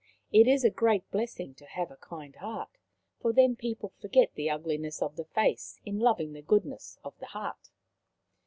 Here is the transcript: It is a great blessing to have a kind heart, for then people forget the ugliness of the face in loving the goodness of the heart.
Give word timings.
It 0.31 0.47
is 0.47 0.63
a 0.63 0.71
great 0.71 1.07
blessing 1.11 1.53
to 1.53 1.65
have 1.67 1.91
a 1.91 1.95
kind 1.95 2.35
heart, 2.37 2.79
for 3.19 3.31
then 3.31 3.55
people 3.55 3.93
forget 4.01 4.33
the 4.33 4.49
ugliness 4.49 4.99
of 4.99 5.15
the 5.15 5.25
face 5.25 5.79
in 5.85 5.99
loving 5.99 6.33
the 6.33 6.41
goodness 6.41 6.97
of 7.03 7.13
the 7.19 7.27
heart. 7.27 7.69